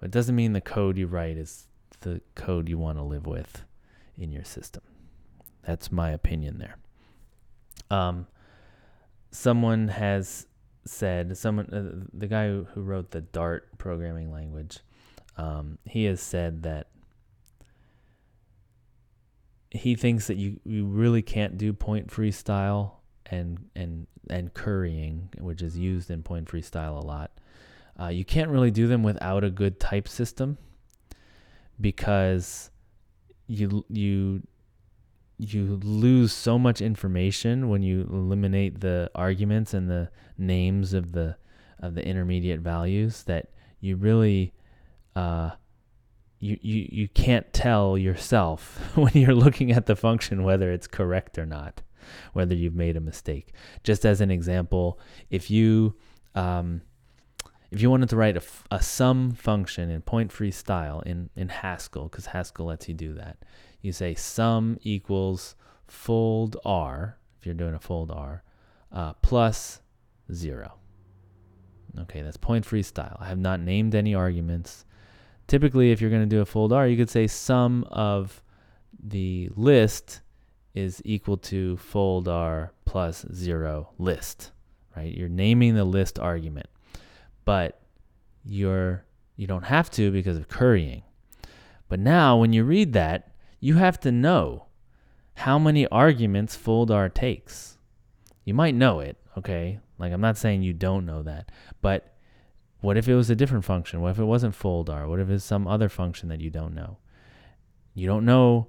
But 0.00 0.06
it 0.06 0.10
doesn't 0.10 0.34
mean 0.34 0.54
the 0.54 0.60
code 0.60 0.96
you 0.96 1.06
write 1.06 1.36
is 1.36 1.68
the 2.00 2.22
code 2.34 2.68
you 2.68 2.78
want 2.78 2.98
to 2.98 3.04
live 3.04 3.26
with 3.26 3.64
in 4.18 4.32
your 4.32 4.42
system. 4.42 4.82
That's 5.64 5.92
my 5.92 6.10
opinion 6.10 6.58
there. 6.58 6.76
Um, 7.90 8.26
someone 9.30 9.88
has 9.88 10.46
said, 10.84 11.36
someone, 11.36 11.66
uh, 11.66 12.08
the 12.12 12.26
guy 12.26 12.48
who, 12.48 12.66
who, 12.72 12.80
wrote 12.80 13.12
the 13.12 13.20
Dart 13.20 13.68
programming 13.78 14.32
language, 14.32 14.80
um, 15.36 15.78
he 15.84 16.04
has 16.06 16.20
said 16.20 16.62
that 16.64 16.88
he 19.74 19.94
thinks 19.94 20.26
that 20.26 20.36
you, 20.36 20.60
you 20.64 20.84
really 20.84 21.22
can't 21.22 21.56
do 21.56 21.72
point 21.72 22.10
free 22.10 22.30
style 22.30 23.00
and 23.26 23.58
and 23.74 24.06
and 24.30 24.52
currying, 24.54 25.28
which 25.38 25.62
is 25.62 25.76
used 25.76 26.10
in 26.10 26.22
point 26.22 26.48
free 26.48 26.62
style 26.62 26.98
a 26.98 27.04
lot. 27.04 27.32
Uh, 27.98 28.08
you 28.08 28.24
can't 28.24 28.50
really 28.50 28.70
do 28.70 28.86
them 28.86 29.02
without 29.02 29.44
a 29.44 29.50
good 29.50 29.80
type 29.80 30.06
system 30.06 30.58
because 31.80 32.70
you 33.46 33.84
you 33.88 34.42
you 35.38 35.80
lose 35.82 36.32
so 36.32 36.58
much 36.58 36.80
information 36.80 37.68
when 37.68 37.82
you 37.82 38.02
eliminate 38.12 38.80
the 38.80 39.10
arguments 39.14 39.74
and 39.74 39.90
the 39.90 40.08
names 40.38 40.92
of 40.92 41.12
the 41.12 41.36
of 41.80 41.94
the 41.94 42.06
intermediate 42.06 42.60
values 42.60 43.24
that 43.24 43.50
you 43.80 43.96
really 43.96 44.52
uh, 45.16 45.50
you, 46.42 46.58
you 46.60 46.88
you 46.90 47.08
can't 47.08 47.50
tell 47.52 47.96
yourself 47.96 48.76
when 48.96 49.12
you're 49.14 49.34
looking 49.34 49.70
at 49.70 49.86
the 49.86 49.94
function 49.94 50.42
whether 50.42 50.72
it's 50.72 50.88
correct 50.88 51.38
or 51.38 51.46
not, 51.46 51.82
whether 52.32 52.54
you've 52.54 52.74
made 52.74 52.96
a 52.96 53.00
mistake. 53.00 53.52
Just 53.84 54.04
as 54.04 54.20
an 54.20 54.30
example, 54.30 54.98
if 55.30 55.50
you 55.50 55.94
um, 56.34 56.82
if 57.70 57.80
you 57.80 57.90
wanted 57.90 58.08
to 58.08 58.16
write 58.16 58.36
a, 58.36 58.42
a 58.72 58.82
sum 58.82 59.30
function 59.30 59.88
in 59.88 60.02
point 60.02 60.32
free 60.32 60.50
style 60.50 61.00
in, 61.06 61.30
in 61.36 61.48
Haskell, 61.48 62.08
because 62.08 62.26
Haskell 62.26 62.66
lets 62.66 62.88
you 62.88 62.94
do 62.94 63.14
that, 63.14 63.38
you 63.80 63.92
say 63.92 64.14
sum 64.14 64.78
equals 64.82 65.54
fold 65.86 66.56
R, 66.64 67.18
if 67.38 67.46
you're 67.46 67.54
doing 67.54 67.74
a 67.74 67.80
fold 67.80 68.10
R, 68.10 68.42
uh, 68.90 69.12
plus 69.14 69.80
zero. 70.32 70.74
Okay, 72.00 72.22
that's 72.22 72.36
point 72.36 72.66
free 72.66 72.82
style. 72.82 73.16
I 73.20 73.26
have 73.26 73.38
not 73.38 73.60
named 73.60 73.94
any 73.94 74.14
arguments. 74.14 74.84
Typically, 75.46 75.90
if 75.90 76.00
you're 76.00 76.10
going 76.10 76.22
to 76.22 76.26
do 76.26 76.40
a 76.40 76.46
fold 76.46 76.72
R, 76.72 76.86
you 76.86 76.96
could 76.96 77.10
say 77.10 77.26
sum 77.26 77.84
of 77.90 78.42
the 79.02 79.50
list 79.54 80.20
is 80.74 81.02
equal 81.04 81.36
to 81.36 81.76
fold 81.76 82.28
R 82.28 82.72
plus 82.84 83.26
zero 83.32 83.90
list, 83.98 84.52
right? 84.96 85.14
You're 85.14 85.28
naming 85.28 85.74
the 85.74 85.84
list 85.84 86.18
argument, 86.18 86.68
but 87.44 87.80
you're 88.44 89.04
you 89.36 89.46
don't 89.46 89.64
have 89.64 89.90
to 89.92 90.10
because 90.10 90.36
of 90.36 90.48
currying. 90.48 91.02
But 91.88 92.00
now 92.00 92.38
when 92.38 92.52
you 92.52 92.64
read 92.64 92.92
that, 92.94 93.32
you 93.60 93.74
have 93.74 94.00
to 94.00 94.12
know 94.12 94.66
how 95.34 95.58
many 95.58 95.86
arguments 95.88 96.56
fold 96.56 96.90
R 96.90 97.08
takes. 97.08 97.78
You 98.44 98.54
might 98.54 98.74
know 98.74 99.00
it, 99.00 99.16
okay? 99.36 99.80
Like 99.98 100.12
I'm 100.12 100.20
not 100.20 100.38
saying 100.38 100.62
you 100.62 100.72
don't 100.72 101.06
know 101.06 101.22
that, 101.22 101.50
but 101.80 102.11
what 102.82 102.96
if 102.96 103.08
it 103.08 103.14
was 103.14 103.30
a 103.30 103.36
different 103.36 103.64
function? 103.64 104.00
What 104.00 104.10
if 104.10 104.18
it 104.18 104.24
wasn't 104.24 104.54
fold 104.54 104.90
R? 104.90 105.08
What 105.08 105.20
if 105.20 105.30
it's 105.30 105.44
some 105.44 105.66
other 105.66 105.88
function 105.88 106.28
that 106.28 106.40
you 106.40 106.50
don't 106.50 106.74
know? 106.74 106.98
You 107.94 108.06
don't 108.06 108.24
know 108.24 108.68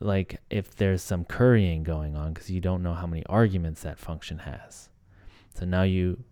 like 0.00 0.40
if 0.48 0.74
there's 0.76 1.02
some 1.02 1.24
currying 1.24 1.82
going 1.82 2.16
on 2.16 2.32
because 2.32 2.50
you 2.50 2.60
don't 2.60 2.82
know 2.82 2.94
how 2.94 3.06
many 3.06 3.24
arguments 3.26 3.82
that 3.82 3.98
function 3.98 4.38
has. 4.38 4.88
So 5.54 5.66
now 5.66 5.82
you 5.82 6.24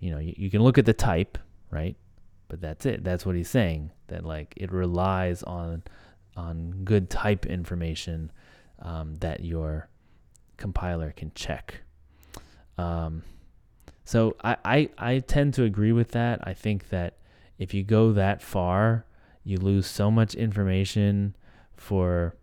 you 0.00 0.10
know, 0.10 0.18
you, 0.18 0.34
you 0.36 0.50
can 0.50 0.62
look 0.62 0.78
at 0.78 0.86
the 0.86 0.92
type, 0.92 1.38
right? 1.70 1.96
But 2.48 2.60
that's 2.60 2.86
it. 2.86 3.04
That's 3.04 3.26
what 3.26 3.36
he's 3.36 3.48
saying 3.48 3.90
that 4.08 4.24
like 4.24 4.54
it 4.56 4.72
relies 4.72 5.42
on 5.42 5.82
on 6.36 6.82
good 6.84 7.10
type 7.10 7.46
information 7.46 8.32
um, 8.80 9.16
that 9.16 9.44
your 9.44 9.88
compiler 10.56 11.12
can 11.12 11.30
check. 11.34 11.82
Um, 12.76 13.22
so 14.04 14.36
I, 14.44 14.56
I, 14.64 14.90
I 14.98 15.18
tend 15.20 15.54
to 15.54 15.64
agree 15.64 15.92
with 15.92 16.10
that. 16.12 16.46
I 16.46 16.54
think 16.54 16.90
that 16.90 17.16
if 17.58 17.72
you 17.72 17.82
go 17.82 18.12
that 18.12 18.42
far, 18.42 19.06
you 19.42 19.56
lose 19.56 19.86
so 19.86 20.10
much 20.10 20.34
information 20.34 21.36
for 21.76 22.36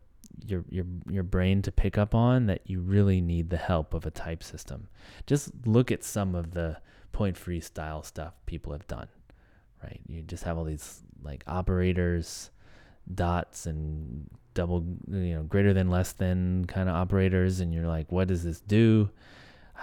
your 0.46 0.64
your 0.70 0.86
your 1.10 1.24
brain 1.24 1.62
to 1.62 1.72
pick 1.72 1.98
up 1.98 2.16
on 2.16 2.48
that 2.48 2.62
you 2.66 2.80
really 2.80 3.22
need 3.22 3.50
the 3.50 3.58
help 3.58 3.94
of 3.94 4.06
a 4.06 4.12
type 4.12 4.44
system. 4.44 4.88
Just 5.28 5.52
look 5.66 5.92
at 5.92 6.04
some 6.04 6.36
of 6.36 6.52
the 6.52 6.78
point 7.12 7.38
free 7.38 7.60
style 7.60 8.04
stuff 8.04 8.34
people 8.46 8.72
have 8.72 8.88
done. 8.88 9.08
Right? 9.84 10.00
You 10.08 10.22
just 10.22 10.44
have 10.44 10.58
all 10.58 10.64
these 10.64 11.02
like 11.24 11.44
operators, 11.48 12.50
dots 13.14 13.66
and 13.66 14.30
double 14.54 14.84
you 15.10 15.36
know 15.36 15.44
greater 15.44 15.74
than 15.74 15.90
less 15.90 16.12
than 16.12 16.66
kind 16.66 16.90
of 16.90 16.96
operators 16.96 17.62
and 17.62 17.74
you're 17.74 17.88
like 17.88 18.12
what 18.12 18.28
does 18.28 18.44
this 18.44 18.60
do? 18.62 19.10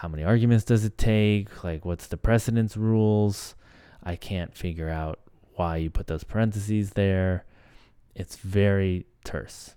How 0.00 0.06
many 0.06 0.22
arguments 0.22 0.64
does 0.64 0.84
it 0.84 0.96
take? 0.96 1.64
Like, 1.64 1.84
what's 1.84 2.06
the 2.06 2.16
precedence 2.16 2.76
rules? 2.76 3.56
I 4.00 4.14
can't 4.14 4.54
figure 4.54 4.88
out 4.88 5.18
why 5.56 5.78
you 5.78 5.90
put 5.90 6.06
those 6.06 6.22
parentheses 6.22 6.90
there. 6.90 7.44
It's 8.14 8.36
very 8.36 9.06
terse. 9.24 9.74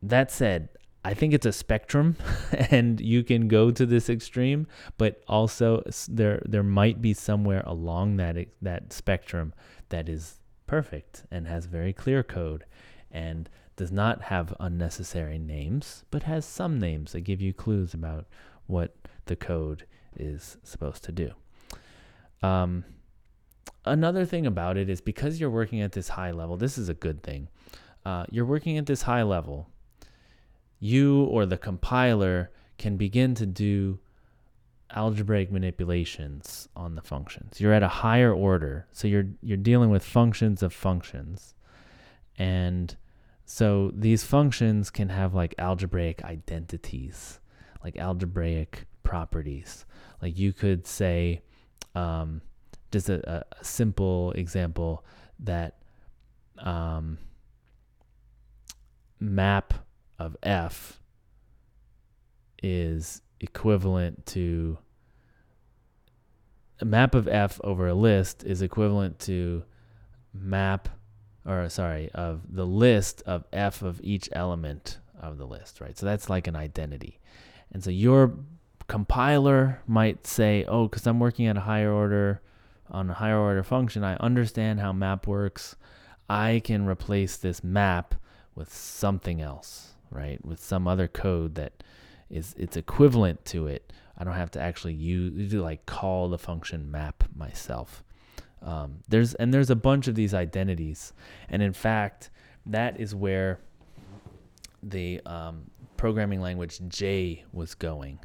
That 0.00 0.30
said, 0.30 0.68
I 1.04 1.12
think 1.12 1.34
it's 1.34 1.44
a 1.44 1.50
spectrum 1.50 2.16
and 2.70 3.00
you 3.00 3.24
can 3.24 3.48
go 3.48 3.72
to 3.72 3.84
this 3.84 4.08
extreme, 4.08 4.68
but 4.96 5.24
also 5.26 5.82
there 6.08 6.40
there 6.46 6.62
might 6.62 7.02
be 7.02 7.14
somewhere 7.14 7.64
along 7.66 8.16
that 8.18 8.36
that 8.62 8.92
spectrum 8.92 9.54
that 9.88 10.08
is 10.08 10.38
perfect 10.68 11.24
and 11.32 11.48
has 11.48 11.66
very 11.66 11.92
clear 11.92 12.22
code 12.22 12.64
and 13.10 13.48
does 13.76 13.92
not 13.92 14.22
have 14.22 14.54
unnecessary 14.58 15.38
names, 15.38 16.04
but 16.10 16.22
has 16.24 16.44
some 16.44 16.78
names 16.78 17.12
that 17.12 17.20
give 17.20 17.40
you 17.40 17.52
clues 17.52 17.94
about 17.94 18.26
what 18.66 18.94
the 19.26 19.36
code 19.36 19.84
is 20.16 20.56
supposed 20.62 21.04
to 21.04 21.12
do. 21.12 21.30
Um, 22.42 22.84
another 23.84 24.24
thing 24.24 24.46
about 24.46 24.76
it 24.76 24.88
is 24.88 25.00
because 25.00 25.40
you're 25.40 25.50
working 25.50 25.80
at 25.80 25.92
this 25.92 26.08
high 26.08 26.30
level, 26.30 26.56
this 26.56 26.78
is 26.78 26.88
a 26.88 26.94
good 26.94 27.22
thing. 27.22 27.48
Uh, 28.04 28.24
you're 28.30 28.46
working 28.46 28.78
at 28.78 28.86
this 28.86 29.02
high 29.02 29.22
level, 29.22 29.68
you 30.78 31.24
or 31.24 31.44
the 31.46 31.58
compiler 31.58 32.50
can 32.78 32.96
begin 32.96 33.34
to 33.34 33.46
do 33.46 33.98
algebraic 34.94 35.50
manipulations 35.50 36.68
on 36.76 36.94
the 36.94 37.02
functions. 37.02 37.60
You're 37.60 37.72
at 37.72 37.82
a 37.82 37.88
higher 37.88 38.32
order, 38.32 38.86
so 38.92 39.08
you're 39.08 39.26
you're 39.42 39.56
dealing 39.56 39.90
with 39.90 40.04
functions 40.04 40.62
of 40.62 40.72
functions. 40.72 41.54
And 42.38 42.94
so 43.46 43.92
these 43.94 44.24
functions 44.24 44.90
can 44.90 45.08
have 45.08 45.32
like 45.32 45.54
algebraic 45.56 46.22
identities, 46.24 47.38
like 47.82 47.96
algebraic 47.96 48.86
properties. 49.04 49.86
Like 50.20 50.36
you 50.36 50.52
could 50.52 50.84
say, 50.84 51.42
um, 51.94 52.42
just 52.90 53.08
a, 53.08 53.44
a, 53.60 53.64
simple 53.64 54.32
example 54.32 55.04
that 55.38 55.76
um, 56.58 57.18
map 59.20 59.74
of 60.18 60.36
f 60.42 61.00
is 62.62 63.22
equivalent 63.40 64.26
to 64.26 64.76
a 66.80 66.84
map 66.84 67.14
of 67.14 67.28
f 67.28 67.60
over 67.62 67.86
a 67.86 67.94
list 67.94 68.42
is 68.44 68.60
equivalent 68.60 69.18
to 69.20 69.62
map 70.34 70.88
or 71.46 71.68
sorry, 71.68 72.10
of 72.12 72.42
the 72.54 72.66
list 72.66 73.22
of 73.26 73.44
f 73.52 73.82
of 73.82 74.00
each 74.02 74.28
element 74.32 74.98
of 75.20 75.38
the 75.38 75.46
list, 75.46 75.80
right? 75.80 75.96
So 75.96 76.06
that's 76.06 76.28
like 76.28 76.46
an 76.46 76.56
identity. 76.56 77.20
And 77.72 77.82
so 77.82 77.90
your 77.90 78.34
compiler 78.88 79.82
might 79.86 80.26
say, 80.26 80.64
oh, 80.68 80.88
because 80.88 81.06
I'm 81.06 81.20
working 81.20 81.46
at 81.46 81.56
a 81.56 81.60
higher 81.60 81.92
order 81.92 82.40
on 82.90 83.10
a 83.10 83.14
higher 83.14 83.38
order 83.38 83.62
function, 83.62 84.04
I 84.04 84.16
understand 84.16 84.80
how 84.80 84.92
map 84.92 85.26
works. 85.26 85.76
I 86.28 86.60
can 86.64 86.86
replace 86.86 87.36
this 87.36 87.62
map 87.62 88.14
with 88.54 88.72
something 88.72 89.40
else, 89.40 89.94
right? 90.10 90.44
With 90.44 90.60
some 90.60 90.86
other 90.86 91.08
code 91.08 91.54
that 91.56 91.82
is 92.30 92.54
it's 92.58 92.76
equivalent 92.76 93.44
to 93.46 93.66
it. 93.66 93.92
I 94.18 94.24
don't 94.24 94.34
have 94.34 94.50
to 94.52 94.60
actually 94.60 94.94
use 94.94 95.52
like 95.52 95.86
call 95.86 96.28
the 96.28 96.38
function 96.38 96.90
map 96.90 97.24
myself. 97.34 98.02
Um, 98.62 98.98
there's 99.08 99.34
and 99.34 99.52
there's 99.52 99.70
a 99.70 99.76
bunch 99.76 100.08
of 100.08 100.14
these 100.14 100.34
identities, 100.34 101.12
and 101.48 101.62
in 101.62 101.72
fact, 101.72 102.30
that 102.66 102.98
is 103.00 103.14
where 103.14 103.60
the 104.82 105.20
um, 105.26 105.70
programming 105.96 106.40
language 106.40 106.80
J 106.88 107.44
was 107.52 107.74
going. 107.74 108.18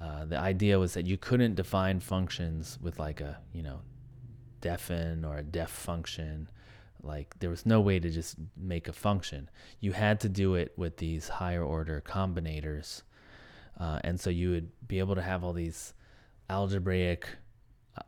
Uh, 0.00 0.26
the 0.26 0.38
idea 0.38 0.78
was 0.78 0.94
that 0.94 1.06
you 1.06 1.16
couldn't 1.16 1.54
define 1.54 2.00
functions 2.00 2.78
with 2.82 2.98
like 2.98 3.20
a 3.20 3.38
you 3.52 3.62
know 3.62 3.80
defn 4.60 5.24
or 5.24 5.38
a 5.38 5.42
def 5.42 5.70
function. 5.70 6.48
Like 7.02 7.38
there 7.38 7.50
was 7.50 7.64
no 7.64 7.80
way 7.80 7.98
to 7.98 8.10
just 8.10 8.36
make 8.56 8.88
a 8.88 8.92
function. 8.92 9.48
You 9.80 9.92
had 9.92 10.20
to 10.20 10.28
do 10.28 10.54
it 10.54 10.72
with 10.76 10.96
these 10.96 11.28
higher 11.28 11.62
order 11.64 12.02
combinators, 12.04 13.02
uh, 13.78 14.00
and 14.04 14.20
so 14.20 14.28
you 14.28 14.50
would 14.50 14.70
be 14.86 14.98
able 14.98 15.14
to 15.14 15.22
have 15.22 15.44
all 15.44 15.52
these 15.52 15.94
algebraic 16.50 17.28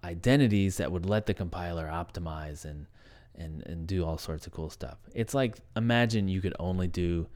identities 0.05 0.77
that 0.77 0.93
would 0.93 1.07
let 1.07 1.27
the 1.27 1.35
compiler 1.35 1.87
optimize 1.87 2.65
and 2.65 2.87
and 3.35 3.65
and 3.67 3.87
do 3.87 4.05
all 4.05 4.19
sorts 4.19 4.47
of 4.47 4.53
cool 4.53 4.71
stuff. 4.71 4.99
It's 5.15 5.35
like 5.35 5.57
imagine 5.77 6.29
you 6.29 6.41
could 6.41 6.55
only 6.59 6.89
do 6.89 7.29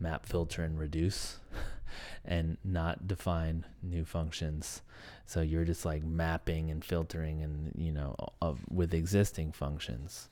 map 0.00 0.26
filter 0.26 0.62
and 0.62 0.78
reduce 0.78 1.38
and 2.24 2.56
not 2.64 3.06
define 3.06 3.64
new 3.82 4.04
functions. 4.04 4.82
So 5.26 5.40
you're 5.40 5.64
just 5.64 5.84
like 5.84 6.02
mapping 6.02 6.70
and 6.70 6.84
filtering 6.84 7.42
and 7.42 7.72
you 7.76 7.92
know 7.92 8.16
of 8.40 8.60
with 8.70 8.94
existing 8.94 9.52
functions. 9.52 10.28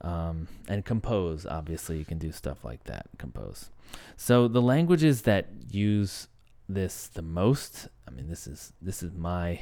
Um, 0.00 0.48
and 0.66 0.84
compose 0.84 1.46
obviously 1.46 1.96
you 1.96 2.04
can 2.04 2.18
do 2.18 2.32
stuff 2.32 2.64
like 2.64 2.82
that 2.84 3.06
compose 3.18 3.70
so 4.16 4.48
the 4.48 4.60
languages 4.60 5.22
that 5.22 5.46
use 5.70 6.26
this 6.68 7.06
the 7.06 7.22
most 7.22 7.86
i 8.08 8.10
mean 8.10 8.28
this 8.28 8.48
is 8.48 8.72
this 8.82 9.04
is 9.04 9.12
my 9.12 9.60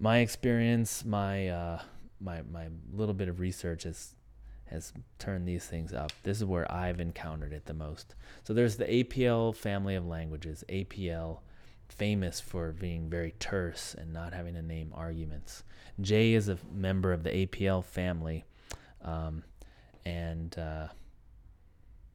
my 0.00 0.18
experience, 0.18 1.04
my 1.04 1.48
uh, 1.48 1.82
my 2.20 2.42
my 2.50 2.68
little 2.92 3.14
bit 3.14 3.28
of 3.28 3.38
research 3.38 3.84
has 3.84 4.14
has 4.64 4.92
turned 5.18 5.46
these 5.46 5.66
things 5.66 5.92
up. 5.92 6.10
This 6.22 6.38
is 6.38 6.44
where 6.44 6.70
I've 6.72 7.00
encountered 7.00 7.52
it 7.52 7.66
the 7.66 7.74
most. 7.74 8.14
So 8.44 8.54
there's 8.54 8.76
the 8.76 8.84
APL 8.86 9.54
family 9.54 9.96
of 9.96 10.06
languages. 10.06 10.64
APL, 10.68 11.40
famous 11.88 12.40
for 12.40 12.72
being 12.72 13.10
very 13.10 13.34
terse 13.40 13.94
and 13.94 14.12
not 14.12 14.32
having 14.32 14.54
to 14.54 14.62
name 14.62 14.92
arguments. 14.94 15.64
J 16.00 16.32
is 16.34 16.48
a 16.48 16.56
member 16.72 17.12
of 17.12 17.24
the 17.24 17.30
APL 17.46 17.84
family, 17.84 18.44
um, 19.04 19.42
and 20.06 20.56
uh, 20.58 20.88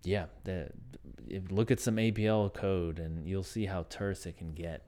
yeah, 0.04 0.26
the, 0.43 0.69
look 1.50 1.71
at 1.71 1.80
some 1.80 1.98
APL 1.98 2.54
code 2.54 3.00
and 3.00 3.28
you'll 3.28 3.43
see 3.43 3.65
how 3.65 3.86
terse 3.89 4.26
it 4.26 4.38
can 4.38 4.54
get. 4.54 4.88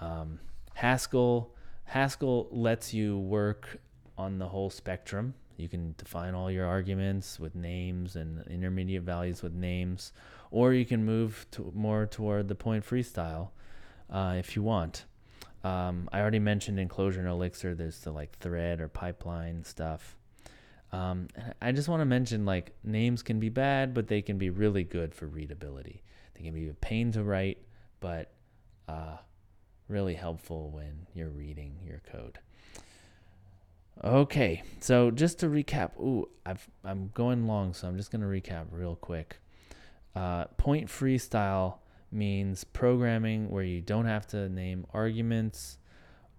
Um, 0.00 0.40
Haskell 0.74 1.54
Haskell 1.92 2.48
lets 2.50 2.94
you 2.94 3.18
work 3.18 3.76
on 4.16 4.38
the 4.38 4.48
whole 4.48 4.70
spectrum. 4.70 5.34
You 5.58 5.68
can 5.68 5.94
define 5.98 6.34
all 6.34 6.50
your 6.50 6.64
arguments 6.64 7.38
with 7.38 7.54
names 7.54 8.16
and 8.16 8.42
intermediate 8.46 9.02
values 9.02 9.42
with 9.42 9.52
names, 9.52 10.14
or 10.50 10.72
you 10.72 10.86
can 10.86 11.04
move 11.04 11.44
to 11.50 11.70
more 11.74 12.06
toward 12.06 12.48
the 12.48 12.54
point 12.54 12.82
freestyle 12.86 13.50
uh, 14.08 14.36
if 14.38 14.56
you 14.56 14.62
want. 14.62 15.04
Um, 15.64 16.08
I 16.10 16.20
already 16.22 16.38
mentioned 16.38 16.80
in 16.80 16.88
Clojure 16.88 17.18
and 17.18 17.28
Elixir, 17.28 17.74
there's 17.74 17.98
the 18.00 18.10
like 18.10 18.38
thread 18.38 18.80
or 18.80 18.88
pipeline 18.88 19.62
stuff. 19.62 20.16
Um, 20.92 21.28
I 21.60 21.72
just 21.72 21.90
want 21.90 22.00
to 22.00 22.06
mention 22.06 22.46
like 22.46 22.74
names 22.82 23.22
can 23.22 23.38
be 23.38 23.50
bad, 23.50 23.92
but 23.92 24.08
they 24.08 24.22
can 24.22 24.38
be 24.38 24.48
really 24.48 24.82
good 24.82 25.14
for 25.14 25.26
readability. 25.26 26.02
They 26.32 26.42
can 26.42 26.54
be 26.54 26.70
a 26.70 26.74
pain 26.74 27.12
to 27.12 27.22
write, 27.22 27.58
but 28.00 28.32
uh, 28.88 29.18
really 29.92 30.14
helpful 30.14 30.70
when 30.70 31.06
you're 31.14 31.28
reading 31.28 31.76
your 31.86 32.00
code. 32.10 32.38
Okay, 34.02 34.62
so 34.80 35.10
just 35.10 35.38
to 35.40 35.46
recap, 35.46 35.98
ooh, 36.00 36.28
I've, 36.44 36.66
I'm 36.84 37.10
going 37.14 37.46
long, 37.46 37.74
so 37.74 37.86
I'm 37.86 37.96
just 37.96 38.10
going 38.10 38.22
to 38.22 38.26
recap 38.26 38.66
real 38.70 38.96
quick. 38.96 39.38
Uh, 40.16 40.46
point 40.56 40.88
freestyle 40.88 41.76
means 42.10 42.64
programming 42.64 43.50
where 43.50 43.62
you 43.62 43.80
don't 43.80 44.06
have 44.06 44.26
to 44.28 44.48
name 44.48 44.86
arguments 44.92 45.78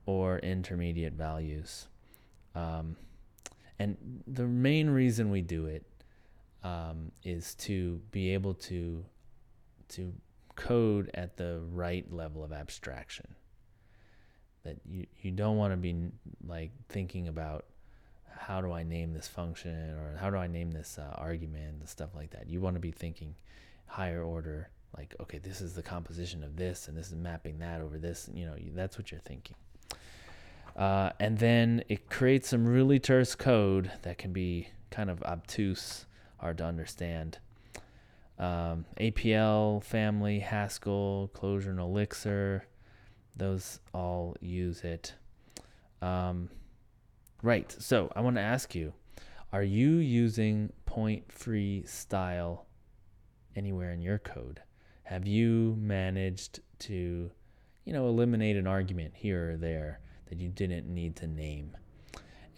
or 0.06 0.40
intermediate 0.40 1.14
values. 1.14 1.88
Um, 2.56 2.98
and 3.80 3.98
the 4.28 4.46
main 4.46 4.90
reason 4.90 5.30
we 5.30 5.42
do 5.42 5.66
it 5.66 5.86
um, 6.64 7.12
is 7.24 7.56
to 7.56 8.02
be 8.12 8.34
able 8.34 8.54
to 8.56 9.06
to 9.90 10.14
code 10.56 11.12
at 11.14 11.38
the 11.38 11.62
right 11.72 12.12
level 12.12 12.44
of 12.44 12.52
abstraction. 12.52 13.36
That 14.64 14.78
you, 14.86 15.06
you 15.22 15.32
don't 15.32 15.58
want 15.58 15.74
to 15.74 15.78
be 15.78 15.96
like 16.48 16.72
thinking 16.88 17.28
about 17.28 17.66
how 18.30 18.62
do 18.62 18.72
I 18.72 18.84
name 18.84 19.14
this 19.14 19.28
function 19.28 19.92
or 19.92 20.18
how 20.20 20.30
do 20.30 20.38
I 20.38 20.48
name 20.48 20.72
this 20.72 20.98
uh, 20.98 21.14
argument 21.16 21.80
and 21.80 21.90
stuff 21.90 22.10
like 22.16 22.32
that. 22.32 22.48
You 22.48 22.62
want 22.62 22.76
to 22.76 22.80
be 22.80 22.92
thinking 22.92 23.36
higher 23.88 24.24
order, 24.24 24.70
like 24.96 25.16
okay, 25.22 25.38
this 25.38 25.62
is 25.62 25.74
the 25.74 25.84
composition 25.84 26.44
of 26.44 26.56
this 26.56 26.88
and 26.88 26.98
this 26.98 27.08
is 27.08 27.16
mapping 27.16 27.60
that 27.60 27.82
over 27.82 27.98
this. 27.98 28.30
You 28.34 28.46
know, 28.46 28.56
that's 28.74 28.98
what 28.98 29.12
you're 29.12 29.22
thinking. 29.22 29.56
Uh, 30.76 31.12
and 31.20 31.38
then 31.38 31.84
it 31.88 32.10
creates 32.10 32.50
some 32.50 32.66
really 32.66 33.00
terse 33.00 33.36
code 33.36 33.92
that 34.02 34.18
can 34.18 34.34
be 34.34 34.70
kind 34.90 35.10
of 35.10 35.22
obtuse, 35.24 36.06
hard 36.38 36.58
to 36.58 36.66
understand. 36.66 37.38
Um, 38.40 38.86
APL, 39.00 39.84
family, 39.84 40.40
Haskell, 40.40 41.30
Clojure, 41.36 41.70
and 41.70 41.80
Elixir, 41.80 42.66
those 43.36 43.80
all 43.94 44.36
use 44.42 44.84
it. 44.84 45.14
Um, 46.02 46.50
right, 47.42 47.74
so 47.80 48.12
I 48.16 48.22
want 48.22 48.36
to 48.36 48.42
ask 48.42 48.76
you 48.76 48.94
are 49.52 49.64
you 49.64 49.98
using 49.98 50.72
point 50.86 51.32
free 51.32 51.84
style 51.86 52.66
anywhere 53.56 53.92
in 53.92 54.02
your 54.02 54.18
code? 54.18 54.62
Have 55.04 55.28
you 55.28 55.78
managed 55.80 56.60
to, 56.80 57.30
you 57.86 57.94
know, 57.94 58.08
eliminate 58.08 58.56
an 58.56 58.66
argument 58.68 59.14
here 59.16 59.52
or 59.52 59.58
there? 59.58 60.00
that 60.34 60.42
you 60.42 60.50
didn't 60.50 60.92
need 60.92 61.16
to 61.18 61.28
name. 61.28 61.78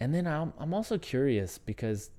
And 0.00 0.14
then 0.14 0.26
I'm, 0.26 0.54
I'm 0.58 0.72
also 0.72 0.96
curious 0.96 1.58
because 1.58 2.10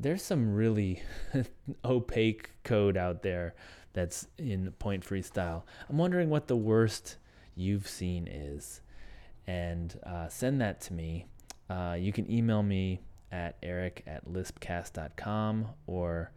there's 0.00 0.22
some 0.22 0.52
really 0.52 1.00
opaque 1.84 2.50
code 2.64 2.96
out 2.96 3.22
there 3.22 3.54
that's 3.92 4.26
in 4.36 4.72
point 4.80 5.04
free 5.04 5.22
style. 5.22 5.64
I'm 5.88 5.96
wondering 5.96 6.28
what 6.28 6.48
the 6.48 6.56
worst 6.56 7.18
you've 7.54 7.88
seen 7.88 8.26
is. 8.26 8.80
And 9.46 9.98
uh, 10.04 10.28
send 10.28 10.60
that 10.60 10.80
to 10.82 10.92
me. 10.92 11.26
Uh, 11.68 11.96
you 11.98 12.12
can 12.12 12.30
email 12.30 12.62
me 12.62 13.00
at 13.32 13.56
eric 13.62 14.02
at 14.06 14.26
lispcast.com 14.26 15.66
or 15.86 16.30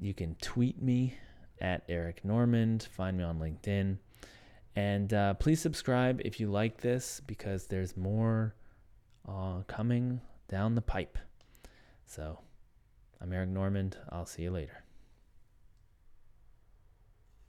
you 0.00 0.12
can 0.12 0.34
tweet 0.42 0.82
me 0.82 1.14
at 1.60 1.84
Eric 1.88 2.24
Normand. 2.24 2.88
Find 2.90 3.16
me 3.16 3.22
on 3.22 3.38
LinkedIn. 3.38 3.98
And 4.74 5.14
uh, 5.14 5.34
please 5.34 5.60
subscribe 5.60 6.20
if 6.24 6.40
you 6.40 6.50
like 6.50 6.80
this 6.80 7.20
because 7.26 7.66
there's 7.66 7.96
more 7.96 8.54
uh, 9.28 9.62
coming 9.68 10.20
down 10.48 10.74
the 10.74 10.82
pipe. 10.82 11.18
So 12.04 12.40
I'm 13.20 13.32
Eric 13.32 13.50
Normand. 13.50 13.96
I'll 14.10 14.26
see 14.26 14.42
you 14.42 14.50
later. 14.50 14.81